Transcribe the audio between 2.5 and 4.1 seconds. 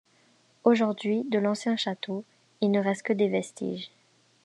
il ne reste que des vestiges.